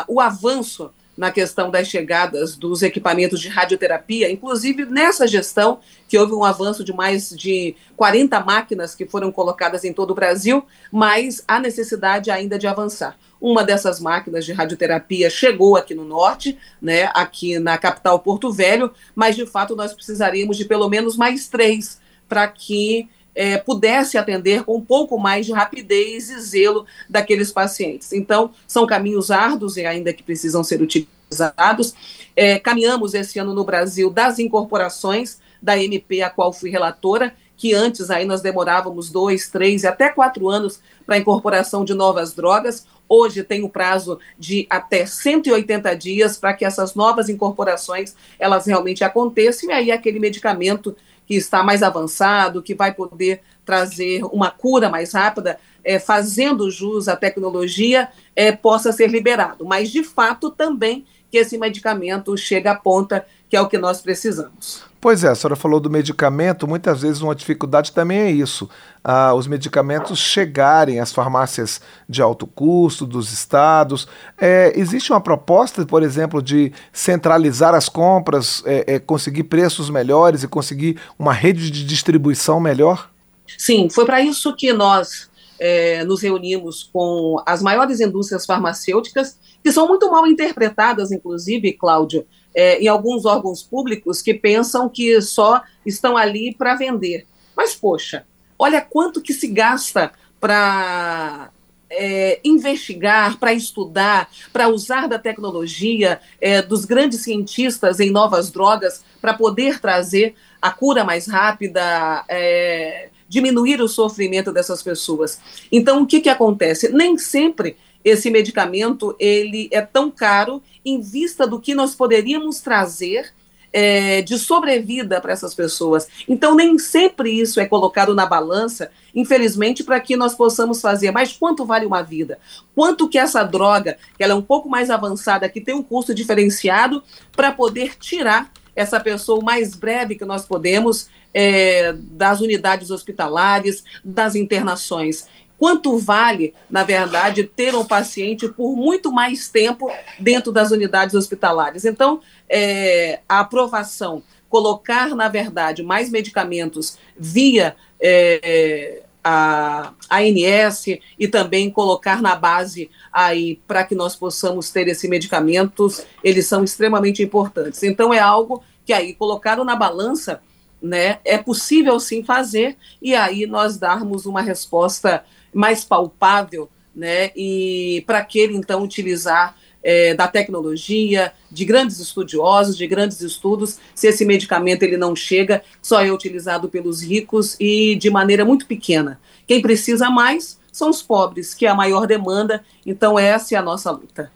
o 0.05 0.19
avanço 0.19 0.91
na 1.15 1.31
questão 1.31 1.69
das 1.69 1.87
chegadas 1.87 2.55
dos 2.55 2.81
equipamentos 2.81 3.39
de 3.39 3.47
radioterapia, 3.47 4.31
inclusive 4.31 4.85
nessa 4.85 5.27
gestão, 5.27 5.79
que 6.07 6.17
houve 6.17 6.33
um 6.33 6.43
avanço 6.43 6.83
de 6.83 6.91
mais 6.91 7.29
de 7.29 7.75
40 7.95 8.39
máquinas 8.39 8.95
que 8.95 9.05
foram 9.05 9.31
colocadas 9.31 9.83
em 9.83 9.93
todo 9.93 10.11
o 10.11 10.15
Brasil, 10.15 10.65
mas 10.91 11.43
há 11.47 11.59
necessidade 11.59 12.31
ainda 12.31 12.57
de 12.57 12.67
avançar. 12.67 13.17
Uma 13.39 13.63
dessas 13.63 13.99
máquinas 13.99 14.45
de 14.45 14.53
radioterapia 14.53 15.29
chegou 15.29 15.75
aqui 15.75 15.93
no 15.93 16.05
norte, 16.05 16.57
né, 16.81 17.09
aqui 17.13 17.59
na 17.59 17.77
capital 17.77 18.19
Porto 18.19 18.51
Velho, 18.51 18.91
mas 19.13 19.35
de 19.35 19.45
fato 19.45 19.75
nós 19.75 19.93
precisaríamos 19.93 20.57
de 20.57 20.65
pelo 20.65 20.89
menos 20.89 21.17
mais 21.17 21.47
três 21.47 22.01
para 22.27 22.47
que 22.47 23.09
é, 23.35 23.57
pudesse 23.57 24.17
atender 24.17 24.63
com 24.63 24.75
um 24.77 24.81
pouco 24.81 25.17
mais 25.17 25.45
de 25.45 25.51
rapidez 25.51 26.29
e 26.29 26.39
zelo 26.41 26.85
daqueles 27.09 27.51
pacientes. 27.51 28.13
Então, 28.13 28.51
são 28.67 28.85
caminhos 28.85 29.31
árduos 29.31 29.77
e 29.77 29.85
ainda 29.85 30.13
que 30.13 30.23
precisam 30.23 30.63
ser 30.63 30.81
utilizados. 30.81 31.93
É, 32.35 32.59
caminhamos 32.59 33.13
esse 33.13 33.39
ano 33.39 33.53
no 33.53 33.63
Brasil 33.63 34.09
das 34.09 34.39
incorporações 34.39 35.39
da 35.61 35.77
MP, 35.77 36.21
a 36.21 36.29
qual 36.29 36.51
fui 36.51 36.69
relatora, 36.69 37.33
que 37.55 37.73
antes 37.73 38.09
aí 38.09 38.25
nós 38.25 38.41
demorávamos 38.41 39.09
dois, 39.09 39.49
três 39.49 39.83
e 39.83 39.87
até 39.87 40.09
quatro 40.09 40.49
anos 40.49 40.81
para 41.05 41.15
a 41.15 41.17
incorporação 41.17 41.85
de 41.85 41.93
novas 41.93 42.33
drogas. 42.33 42.85
Hoje 43.07 43.43
tem 43.43 43.63
o 43.63 43.69
prazo 43.69 44.19
de 44.37 44.65
até 44.69 45.05
180 45.05 45.95
dias 45.95 46.37
para 46.37 46.53
que 46.53 46.65
essas 46.65 46.95
novas 46.95 47.29
incorporações 47.29 48.15
elas 48.39 48.65
realmente 48.65 49.03
aconteçam 49.03 49.69
e 49.69 49.73
aí 49.73 49.91
aquele 49.91 50.19
medicamento 50.19 50.95
que 51.25 51.35
está 51.35 51.63
mais 51.63 51.83
avançado, 51.83 52.61
que 52.61 52.75
vai 52.75 52.93
poder 52.93 53.41
trazer 53.65 54.23
uma 54.25 54.51
cura 54.51 54.89
mais 54.89 55.13
rápida, 55.13 55.59
é, 55.83 55.99
fazendo 55.99 56.69
jus 56.69 57.07
à 57.07 57.15
tecnologia, 57.15 58.09
é, 58.35 58.51
possa 58.51 58.91
ser 58.91 59.09
liberado. 59.09 59.65
Mas, 59.65 59.89
de 59.89 60.03
fato, 60.03 60.49
também 60.49 61.05
que 61.31 61.37
esse 61.37 61.57
medicamento 61.57 62.37
chegue 62.37 62.67
à 62.67 62.75
ponta, 62.75 63.25
que 63.49 63.55
é 63.55 63.61
o 63.61 63.67
que 63.67 63.77
nós 63.77 64.01
precisamos. 64.01 64.92
Pois 65.03 65.21
é, 65.21 65.27
a 65.27 65.35
senhora 65.35 65.57
falou 65.57 65.81
do 65.81 65.89
medicamento, 65.89 66.65
muitas 66.65 67.01
vezes 67.01 67.21
uma 67.21 67.35
dificuldade 67.35 67.91
também 67.91 68.19
é 68.19 68.31
isso. 68.31 68.69
Ah, 69.03 69.33
os 69.33 69.47
medicamentos 69.47 70.17
chegarem 70.17 71.01
às 71.01 71.11
farmácias 71.11 71.81
de 72.07 72.21
alto 72.21 72.47
custo, 72.47 73.05
dos 73.05 73.33
estados. 73.33 74.07
É, 74.39 74.71
existe 74.79 75.11
uma 75.11 75.19
proposta, 75.19 75.85
por 75.85 76.03
exemplo, 76.03 76.41
de 76.41 76.71
centralizar 76.93 77.75
as 77.75 77.89
compras, 77.89 78.63
é, 78.65 78.93
é, 78.95 78.97
conseguir 78.99 79.43
preços 79.43 79.89
melhores 79.89 80.41
e 80.41 80.47
conseguir 80.47 80.97
uma 81.19 81.33
rede 81.33 81.69
de 81.69 81.83
distribuição 81.83 82.61
melhor? 82.61 83.11
Sim, 83.57 83.89
foi 83.89 84.05
para 84.05 84.21
isso 84.21 84.55
que 84.55 84.71
nós 84.71 85.29
é, 85.59 86.05
nos 86.05 86.21
reunimos 86.21 86.89
com 86.93 87.43
as 87.45 87.61
maiores 87.61 87.99
indústrias 87.99 88.45
farmacêuticas, 88.45 89.37
que 89.61 89.69
são 89.69 89.85
muito 89.85 90.09
mal 90.09 90.25
interpretadas, 90.25 91.11
inclusive, 91.11 91.73
Cláudio, 91.73 92.25
é, 92.53 92.79
em 92.79 92.87
alguns 92.87 93.25
órgãos 93.25 93.63
públicos 93.63 94.21
que 94.21 94.33
pensam 94.33 94.89
que 94.89 95.21
só 95.21 95.61
estão 95.85 96.15
ali 96.17 96.53
para 96.53 96.75
vender. 96.75 97.25
Mas, 97.55 97.75
poxa, 97.75 98.25
olha 98.57 98.81
quanto 98.81 99.21
que 99.21 99.33
se 99.33 99.47
gasta 99.47 100.11
para 100.39 101.51
é, 101.89 102.39
investigar, 102.43 103.37
para 103.37 103.53
estudar, 103.53 104.29
para 104.51 104.67
usar 104.67 105.07
da 105.07 105.19
tecnologia, 105.19 106.19
é, 106.41 106.61
dos 106.61 106.85
grandes 106.85 107.23
cientistas 107.23 107.99
em 107.99 108.11
novas 108.11 108.51
drogas, 108.51 109.03
para 109.21 109.33
poder 109.33 109.79
trazer 109.79 110.35
a 110.61 110.71
cura 110.71 111.03
mais 111.03 111.27
rápida, 111.27 112.25
é, 112.27 113.09
diminuir 113.27 113.81
o 113.81 113.87
sofrimento 113.87 114.51
dessas 114.51 114.81
pessoas. 114.81 115.39
Então, 115.71 116.03
o 116.03 116.07
que, 116.07 116.21
que 116.21 116.29
acontece? 116.29 116.89
Nem 116.89 117.17
sempre 117.17 117.77
esse 118.03 118.29
medicamento 118.29 119.15
ele 119.19 119.69
é 119.71 119.81
tão 119.81 120.11
caro 120.11 120.61
em 120.85 120.99
vista 120.99 121.47
do 121.47 121.59
que 121.59 121.73
nós 121.73 121.95
poderíamos 121.95 122.59
trazer 122.59 123.33
é, 123.73 124.21
de 124.21 124.37
sobrevida 124.37 125.19
para 125.19 125.33
essas 125.33 125.55
pessoas. 125.55 126.07
Então, 126.29 126.55
nem 126.55 126.77
sempre 126.77 127.31
isso 127.31 127.59
é 127.59 127.65
colocado 127.65 128.13
na 128.13 128.25
balança, 128.25 128.91
infelizmente, 129.15 129.83
para 129.83 129.99
que 129.99 130.15
nós 130.15 130.35
possamos 130.35 130.79
fazer. 130.79 131.09
Mas 131.11 131.33
quanto 131.33 131.65
vale 131.65 131.85
uma 131.85 132.03
vida? 132.03 132.37
Quanto 132.75 133.09
que 133.09 133.17
essa 133.17 133.43
droga, 133.43 133.97
que 134.15 134.23
ela 134.23 134.33
é 134.33 134.35
um 134.35 134.43
pouco 134.43 134.69
mais 134.69 134.91
avançada, 134.91 135.49
que 135.49 135.59
tem 135.59 135.73
um 135.73 135.81
custo 135.81 136.13
diferenciado, 136.13 137.03
para 137.35 137.51
poder 137.51 137.97
tirar 137.97 138.51
essa 138.75 138.99
pessoa 138.99 139.39
o 139.39 139.43
mais 139.43 139.75
breve 139.75 140.15
que 140.15 140.25
nós 140.25 140.45
podemos 140.45 141.07
é, 141.33 141.93
das 141.93 142.41
unidades 142.41 142.91
hospitalares, 142.91 143.83
das 144.03 144.35
internações 144.35 145.27
quanto 145.63 145.97
vale, 145.97 146.53
na 146.69 146.83
verdade, 146.83 147.45
ter 147.45 147.73
um 147.73 147.85
paciente 147.85 148.49
por 148.49 148.75
muito 148.75 149.09
mais 149.09 149.47
tempo 149.47 149.89
dentro 150.19 150.51
das 150.51 150.71
unidades 150.71 151.15
hospitalares. 151.15 151.85
Então, 151.85 152.19
é, 152.49 153.21
a 153.29 153.39
aprovação, 153.39 154.21
colocar, 154.49 155.15
na 155.15 155.29
verdade, 155.29 155.81
mais 155.81 156.09
medicamentos 156.09 156.97
via 157.17 157.77
é, 157.97 159.03
a 159.23 159.93
ANS 160.11 160.99
e 161.17 161.29
também 161.29 161.71
colocar 161.71 162.21
na 162.21 162.35
base 162.35 162.91
aí 163.09 163.61
para 163.65 163.85
que 163.85 163.95
nós 163.95 164.17
possamos 164.17 164.69
ter 164.69 164.89
esse 164.89 165.07
medicamentos, 165.07 166.05
eles 166.21 166.45
são 166.45 166.65
extremamente 166.65 167.23
importantes. 167.23 167.83
Então, 167.83 168.13
é 168.13 168.19
algo 168.19 168.61
que 168.85 168.91
aí, 168.91 169.13
colocado 169.13 169.63
na 169.63 169.77
balança, 169.77 170.41
né, 170.81 171.19
é 171.23 171.37
possível 171.37 171.97
sim 172.01 172.21
fazer 172.21 172.75
e 173.01 173.15
aí 173.15 173.45
nós 173.45 173.77
darmos 173.77 174.25
uma 174.25 174.41
resposta 174.41 175.23
mais 175.53 175.83
palpável, 175.83 176.69
né? 176.95 177.31
E 177.35 178.03
para 178.05 178.19
aquele 178.19 178.55
então 178.55 178.83
utilizar 178.83 179.55
é, 179.83 180.13
da 180.13 180.27
tecnologia, 180.27 181.33
de 181.51 181.65
grandes 181.65 181.99
estudiosos, 181.99 182.77
de 182.77 182.87
grandes 182.87 183.21
estudos, 183.21 183.79
se 183.93 184.07
esse 184.07 184.23
medicamento 184.25 184.83
ele 184.83 184.97
não 184.97 185.15
chega, 185.15 185.61
só 185.81 186.03
é 186.03 186.11
utilizado 186.11 186.69
pelos 186.69 187.01
ricos 187.01 187.57
e 187.59 187.95
de 187.95 188.09
maneira 188.09 188.45
muito 188.45 188.65
pequena. 188.65 189.19
Quem 189.45 189.61
precisa 189.61 190.09
mais 190.09 190.57
são 190.71 190.89
os 190.89 191.03
pobres, 191.03 191.53
que 191.53 191.65
é 191.65 191.69
a 191.69 191.75
maior 191.75 192.07
demanda, 192.07 192.63
então 192.85 193.19
essa 193.19 193.53
é 193.53 193.57
a 193.57 193.61
nossa 193.61 193.91
luta. 193.91 194.31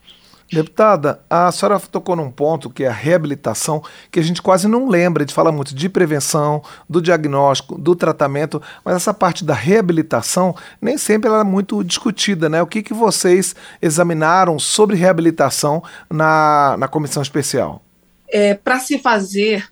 Deputada, 0.51 1.20
a 1.30 1.51
senhora 1.51 1.77
tocou 1.80 2.16
num 2.16 2.32
ponto 2.32 2.70
que 2.70 2.86
é 2.86 2.88
a 2.88 2.94
reabilitação, 2.94 3.84
que 4.10 4.20
a 4.20 4.24
gente 4.24 4.42
quase 4.42 4.66
não 4.66 4.88
lembra 4.88 5.25
de 5.25 5.34
falar 5.34 5.51
muito 5.51 5.75
de 5.75 5.89
prevenção, 5.89 6.63
do 6.89 7.01
diagnóstico, 7.01 7.77
do 7.77 7.94
tratamento, 7.96 8.62
mas 8.84 8.96
essa 8.96 9.13
parte 9.13 9.44
da 9.44 9.54
reabilitação 9.54 10.56
nem 10.82 10.98
sempre 10.98 11.27
ela 11.30 11.42
é 11.42 11.44
muito 11.44 11.84
discutida, 11.84 12.48
né? 12.48 12.62
O 12.62 12.68
que, 12.68 12.82
que 12.82 12.94
vocês 12.94 13.56
examinaram 13.82 14.58
sobre 14.58 14.96
reabilitação 14.96 15.84
na, 16.10 16.77
na 16.77 16.88
comissão 16.88 17.22
especial? 17.22 17.84
É, 18.30 18.54
Para 18.54 18.80
se 18.80 19.00
fazer 19.00 19.70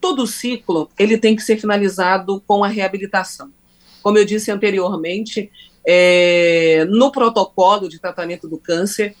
todo 0.00 0.22
o 0.22 0.26
ciclo, 0.26 0.90
ele 0.98 1.18
tem 1.18 1.36
que 1.36 1.42
ser 1.42 1.58
finalizado 1.58 2.42
com 2.46 2.64
a 2.64 2.68
reabilitação. 2.68 3.50
Como 4.02 4.16
eu 4.16 4.24
disse 4.24 4.50
anteriormente, 4.50 5.50
é, 5.86 6.86
no 6.88 7.12
protocolo 7.12 7.88
de 7.90 7.98
tratamento 7.98 8.48
do 8.48 8.56
câncer, 8.56 9.14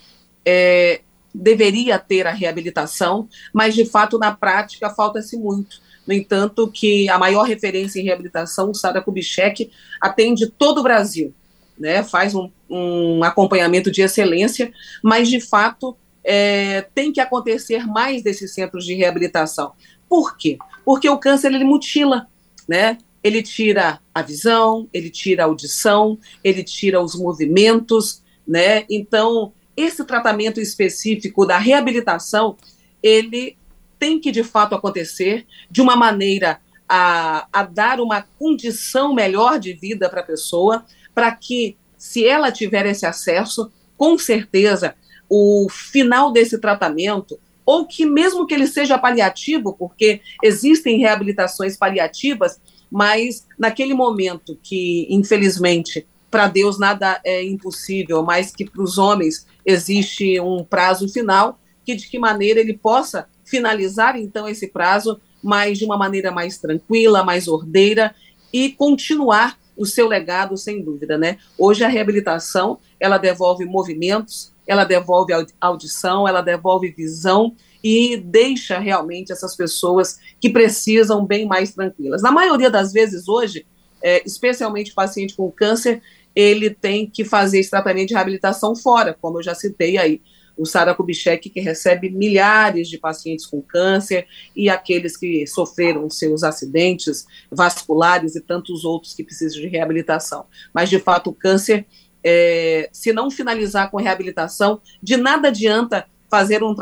é, 0.44 1.00
deveria 1.34 1.98
ter 1.98 2.26
a 2.26 2.32
reabilitação, 2.32 3.28
mas 3.52 3.74
de 3.74 3.84
fato 3.84 4.18
na 4.18 4.32
prática 4.32 4.90
falta-se 4.90 5.36
muito. 5.36 5.82
No 6.06 6.12
entanto, 6.12 6.70
que 6.70 7.08
a 7.08 7.18
maior 7.18 7.44
referência 7.44 7.98
em 7.98 8.04
reabilitação, 8.04 8.70
o 8.70 8.74
Sara 8.74 9.00
Kubitschek, 9.00 9.70
atende 10.00 10.46
todo 10.46 10.78
o 10.78 10.82
Brasil, 10.82 11.34
né? 11.78 12.02
faz 12.02 12.34
um, 12.34 12.50
um 12.68 13.24
acompanhamento 13.24 13.90
de 13.90 14.02
excelência, 14.02 14.72
mas 15.02 15.28
de 15.28 15.40
fato 15.40 15.96
é, 16.22 16.82
tem 16.94 17.12
que 17.12 17.20
acontecer 17.20 17.86
mais 17.86 18.22
desses 18.22 18.52
centros 18.52 18.84
de 18.84 18.94
reabilitação. 18.94 19.72
Por 20.08 20.36
quê? 20.36 20.58
Porque 20.84 21.08
o 21.08 21.18
câncer 21.18 21.52
ele 21.52 21.64
mutila, 21.64 22.26
né? 22.68 22.98
Ele 23.22 23.42
tira 23.42 23.98
a 24.14 24.22
visão, 24.22 24.86
ele 24.92 25.08
tira 25.08 25.42
a 25.42 25.46
audição, 25.46 26.18
ele 26.42 26.62
tira 26.62 27.00
os 27.00 27.14
movimentos, 27.14 28.22
né? 28.46 28.84
Então 28.88 29.52
esse 29.76 30.04
tratamento 30.04 30.60
específico 30.60 31.46
da 31.46 31.58
reabilitação, 31.58 32.56
ele 33.02 33.56
tem 33.98 34.20
que 34.20 34.30
de 34.30 34.44
fato 34.44 34.74
acontecer 34.74 35.46
de 35.70 35.80
uma 35.80 35.96
maneira 35.96 36.60
a, 36.88 37.46
a 37.52 37.62
dar 37.62 38.00
uma 38.00 38.22
condição 38.38 39.14
melhor 39.14 39.58
de 39.58 39.72
vida 39.72 40.08
para 40.08 40.20
a 40.20 40.24
pessoa, 40.24 40.84
para 41.14 41.32
que, 41.32 41.76
se 41.96 42.26
ela 42.26 42.52
tiver 42.52 42.86
esse 42.86 43.06
acesso, 43.06 43.72
com 43.96 44.18
certeza 44.18 44.94
o 45.28 45.68
final 45.70 46.32
desse 46.32 46.58
tratamento, 46.58 47.38
ou 47.64 47.86
que 47.86 48.04
mesmo 48.04 48.46
que 48.46 48.52
ele 48.52 48.66
seja 48.66 48.98
paliativo, 48.98 49.72
porque 49.72 50.20
existem 50.42 50.98
reabilitações 50.98 51.76
paliativas, 51.76 52.60
mas 52.90 53.46
naquele 53.58 53.94
momento 53.94 54.58
que, 54.62 55.06
infelizmente, 55.08 56.06
para 56.30 56.46
Deus 56.48 56.78
nada 56.78 57.20
é 57.24 57.42
impossível, 57.42 58.22
mas 58.22 58.50
que 58.54 58.68
para 58.68 58.82
os 58.82 58.98
homens 58.98 59.46
existe 59.64 60.40
um 60.40 60.64
prazo 60.64 61.08
final, 61.08 61.58
que 61.84 61.94
de 61.94 62.08
que 62.08 62.18
maneira 62.18 62.60
ele 62.60 62.76
possa 62.76 63.28
finalizar 63.44 64.16
então 64.16 64.48
esse 64.48 64.68
prazo, 64.68 65.20
mas 65.42 65.78
de 65.78 65.84
uma 65.84 65.96
maneira 65.96 66.30
mais 66.30 66.58
tranquila, 66.58 67.22
mais 67.22 67.46
ordeira 67.46 68.14
e 68.52 68.72
continuar 68.72 69.58
o 69.76 69.84
seu 69.84 70.06
legado 70.06 70.56
sem 70.56 70.82
dúvida, 70.82 71.18
né? 71.18 71.38
Hoje 71.58 71.84
a 71.84 71.88
reabilitação, 71.88 72.78
ela 72.98 73.18
devolve 73.18 73.64
movimentos, 73.64 74.52
ela 74.66 74.84
devolve 74.84 75.32
audição, 75.60 76.26
ela 76.26 76.40
devolve 76.40 76.90
visão 76.90 77.54
e 77.82 78.16
deixa 78.16 78.78
realmente 78.78 79.32
essas 79.32 79.54
pessoas 79.54 80.18
que 80.40 80.48
precisam 80.48 81.26
bem 81.26 81.46
mais 81.46 81.74
tranquilas. 81.74 82.22
Na 82.22 82.32
maioria 82.32 82.70
das 82.70 82.92
vezes 82.92 83.28
hoje, 83.28 83.66
é, 84.02 84.22
especialmente 84.24 84.94
paciente 84.94 85.34
com 85.34 85.50
câncer, 85.50 86.02
ele 86.34 86.70
tem 86.70 87.08
que 87.08 87.24
fazer 87.24 87.60
esse 87.60 87.70
tratamento 87.70 88.08
de 88.08 88.14
reabilitação 88.14 88.74
fora, 88.74 89.16
como 89.20 89.38
eu 89.38 89.42
já 89.42 89.54
citei 89.54 89.96
aí. 89.96 90.20
O 90.56 90.64
Sara 90.64 90.94
Kubitschek, 90.94 91.50
que 91.50 91.60
recebe 91.60 92.10
milhares 92.10 92.88
de 92.88 92.96
pacientes 92.96 93.44
com 93.44 93.60
câncer 93.60 94.26
e 94.54 94.70
aqueles 94.70 95.16
que 95.16 95.46
sofreram 95.46 96.08
seus 96.08 96.44
acidentes 96.44 97.26
vasculares 97.50 98.36
e 98.36 98.40
tantos 98.40 98.84
outros 98.84 99.14
que 99.14 99.24
precisam 99.24 99.60
de 99.60 99.66
reabilitação. 99.66 100.46
Mas, 100.72 100.88
de 100.88 101.00
fato, 101.00 101.30
o 101.30 101.34
câncer, 101.34 101.84
é, 102.22 102.88
se 102.92 103.12
não 103.12 103.32
finalizar 103.32 103.90
com 103.90 103.96
reabilitação, 103.96 104.80
de 105.02 105.16
nada 105.16 105.48
adianta 105.48 106.06
fazer 106.30 106.62
um, 106.62 106.74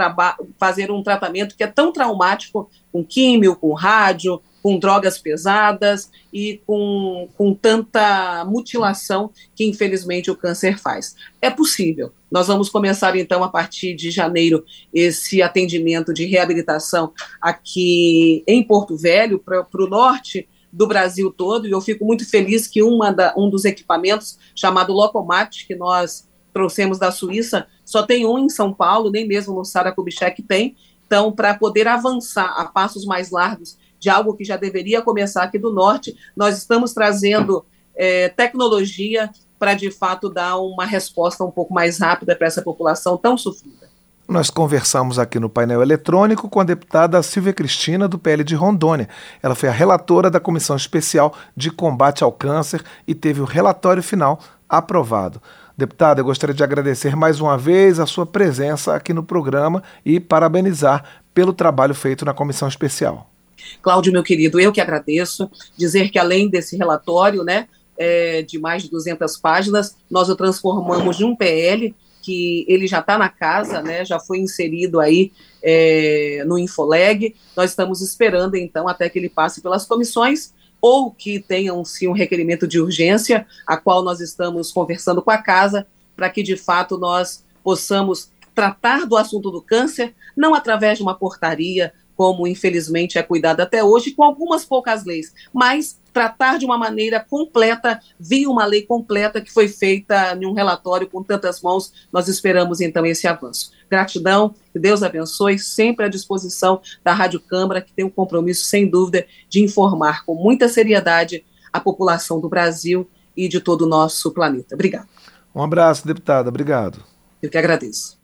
fazer 0.58 0.90
um 0.90 1.02
tratamento 1.02 1.56
que 1.56 1.64
é 1.64 1.66
tão 1.66 1.92
traumático, 1.92 2.70
com 2.90 3.02
químio, 3.02 3.56
com 3.56 3.72
rádio, 3.72 4.40
com 4.62 4.78
drogas 4.78 5.18
pesadas 5.18 6.10
e 6.32 6.60
com, 6.66 7.28
com 7.36 7.52
tanta 7.52 8.44
mutilação 8.44 9.30
que, 9.54 9.64
infelizmente, 9.64 10.30
o 10.30 10.36
câncer 10.36 10.78
faz. 10.78 11.16
É 11.40 11.50
possível. 11.50 12.12
Nós 12.30 12.46
vamos 12.46 12.70
começar, 12.70 13.16
então, 13.16 13.42
a 13.42 13.48
partir 13.48 13.94
de 13.94 14.10
janeiro, 14.10 14.64
esse 14.94 15.42
atendimento 15.42 16.14
de 16.14 16.24
reabilitação 16.24 17.12
aqui 17.40 18.44
em 18.46 18.62
Porto 18.62 18.96
Velho, 18.96 19.38
para 19.38 19.66
o 19.72 19.86
norte 19.86 20.48
do 20.72 20.86
Brasil 20.86 21.30
todo, 21.30 21.66
e 21.66 21.70
eu 21.70 21.80
fico 21.80 22.04
muito 22.04 22.28
feliz 22.28 22.66
que 22.66 22.82
uma 22.82 23.12
da, 23.12 23.34
um 23.36 23.50
dos 23.50 23.64
equipamentos, 23.64 24.38
chamado 24.54 24.92
Locomat, 24.92 25.66
que 25.66 25.74
nós 25.74 26.26
trouxemos 26.52 26.98
da 26.98 27.10
Suíça, 27.10 27.66
só 27.84 28.02
tem 28.02 28.24
um 28.26 28.38
em 28.38 28.48
São 28.48 28.72
Paulo, 28.72 29.10
nem 29.10 29.26
mesmo 29.26 29.54
no 29.54 29.64
Sara 29.64 29.92
Kubitschek 29.92 30.42
tem. 30.42 30.76
Então, 31.06 31.30
para 31.30 31.52
poder 31.52 31.86
avançar 31.86 32.54
a 32.56 32.64
passos 32.64 33.04
mais 33.04 33.30
largos 33.30 33.76
de 34.02 34.10
algo 34.10 34.34
que 34.34 34.44
já 34.44 34.56
deveria 34.56 35.00
começar 35.00 35.44
aqui 35.44 35.60
do 35.60 35.72
norte. 35.72 36.16
Nós 36.36 36.58
estamos 36.58 36.92
trazendo 36.92 37.64
é, 37.94 38.28
tecnologia 38.30 39.30
para, 39.60 39.74
de 39.74 39.92
fato, 39.92 40.28
dar 40.28 40.58
uma 40.58 40.84
resposta 40.84 41.44
um 41.44 41.52
pouco 41.52 41.72
mais 41.72 42.00
rápida 42.00 42.34
para 42.34 42.48
essa 42.48 42.60
população 42.60 43.16
tão 43.16 43.38
sofrida. 43.38 43.88
Nós 44.26 44.50
conversamos 44.50 45.20
aqui 45.20 45.38
no 45.38 45.48
painel 45.48 45.82
eletrônico 45.82 46.48
com 46.48 46.58
a 46.58 46.64
deputada 46.64 47.22
Silvia 47.22 47.52
Cristina, 47.52 48.08
do 48.08 48.18
PL 48.18 48.42
de 48.42 48.56
Rondônia. 48.56 49.08
Ela 49.40 49.54
foi 49.54 49.68
a 49.68 49.72
relatora 49.72 50.28
da 50.28 50.40
Comissão 50.40 50.74
Especial 50.74 51.32
de 51.56 51.70
Combate 51.70 52.24
ao 52.24 52.32
Câncer 52.32 52.82
e 53.06 53.14
teve 53.14 53.40
o 53.40 53.44
relatório 53.44 54.02
final 54.02 54.40
aprovado. 54.68 55.40
Deputada, 55.78 56.20
eu 56.20 56.24
gostaria 56.24 56.54
de 56.54 56.64
agradecer 56.64 57.14
mais 57.14 57.40
uma 57.40 57.56
vez 57.56 58.00
a 58.00 58.06
sua 58.06 58.26
presença 58.26 58.96
aqui 58.96 59.12
no 59.12 59.22
programa 59.22 59.80
e 60.04 60.18
parabenizar 60.18 61.04
pelo 61.32 61.52
trabalho 61.52 61.94
feito 61.94 62.24
na 62.24 62.34
Comissão 62.34 62.66
Especial. 62.66 63.31
Cláudio, 63.80 64.12
meu 64.12 64.22
querido, 64.22 64.60
eu 64.60 64.72
que 64.72 64.80
agradeço. 64.80 65.50
Dizer 65.76 66.10
que 66.10 66.18
além 66.18 66.48
desse 66.48 66.76
relatório, 66.76 67.42
né, 67.44 67.68
é, 67.96 68.42
de 68.42 68.58
mais 68.58 68.82
de 68.82 68.90
200 68.90 69.36
páginas, 69.38 69.96
nós 70.10 70.28
o 70.28 70.36
transformamos 70.36 71.20
em 71.20 71.24
um 71.24 71.36
PL 71.36 71.94
que 72.22 72.64
ele 72.68 72.86
já 72.86 73.00
está 73.00 73.18
na 73.18 73.28
casa, 73.28 73.82
né, 73.82 74.04
já 74.04 74.20
foi 74.20 74.38
inserido 74.38 75.00
aí 75.00 75.32
é, 75.62 76.44
no 76.46 76.56
Infoleg. 76.56 77.34
Nós 77.56 77.70
estamos 77.70 78.00
esperando, 78.00 78.54
então, 78.54 78.86
até 78.86 79.08
que 79.08 79.18
ele 79.18 79.28
passe 79.28 79.60
pelas 79.60 79.84
comissões 79.84 80.52
ou 80.80 81.10
que 81.12 81.38
tenham, 81.38 81.84
sim, 81.84 82.08
um 82.08 82.12
requerimento 82.12 82.66
de 82.66 82.80
urgência, 82.80 83.46
a 83.66 83.76
qual 83.76 84.02
nós 84.02 84.20
estamos 84.20 84.72
conversando 84.72 85.22
com 85.22 85.30
a 85.30 85.38
casa, 85.38 85.86
para 86.16 86.28
que, 86.28 86.42
de 86.42 86.56
fato, 86.56 86.98
nós 86.98 87.44
possamos 87.62 88.30
tratar 88.54 89.06
do 89.06 89.16
assunto 89.16 89.50
do 89.50 89.62
câncer, 89.62 90.14
não 90.36 90.54
através 90.54 90.98
de 90.98 91.04
uma 91.04 91.14
portaria, 91.14 91.92
como 92.22 92.46
infelizmente 92.46 93.18
é 93.18 93.22
cuidado 93.24 93.62
até 93.62 93.82
hoje, 93.82 94.12
com 94.12 94.22
algumas 94.22 94.64
poucas 94.64 95.04
leis, 95.04 95.34
mas 95.52 95.98
tratar 96.12 96.56
de 96.56 96.64
uma 96.64 96.78
maneira 96.78 97.18
completa, 97.18 98.00
via 98.16 98.48
uma 98.48 98.64
lei 98.64 98.82
completa 98.82 99.40
que 99.40 99.52
foi 99.52 99.66
feita 99.66 100.38
em 100.40 100.46
um 100.46 100.52
relatório 100.52 101.10
com 101.10 101.20
tantas 101.20 101.60
mãos, 101.60 101.92
nós 102.12 102.28
esperamos 102.28 102.80
então 102.80 103.04
esse 103.04 103.26
avanço. 103.26 103.72
Gratidão, 103.90 104.54
que 104.72 104.78
Deus 104.78 105.02
abençoe, 105.02 105.58
sempre 105.58 106.06
à 106.06 106.08
disposição 106.08 106.80
da 107.02 107.12
Rádio 107.12 107.40
Câmara, 107.40 107.80
que 107.82 107.92
tem 107.92 108.04
um 108.04 108.10
compromisso, 108.10 108.66
sem 108.66 108.88
dúvida, 108.88 109.26
de 109.48 109.60
informar 109.60 110.24
com 110.24 110.36
muita 110.36 110.68
seriedade 110.68 111.44
a 111.72 111.80
população 111.80 112.40
do 112.40 112.48
Brasil 112.48 113.10
e 113.36 113.48
de 113.48 113.58
todo 113.58 113.82
o 113.82 113.88
nosso 113.88 114.30
planeta. 114.30 114.76
Obrigado. 114.76 115.08
Um 115.52 115.60
abraço, 115.60 116.06
deputada. 116.06 116.50
Obrigado. 116.50 117.02
Eu 117.42 117.50
que 117.50 117.58
agradeço. 117.58 118.21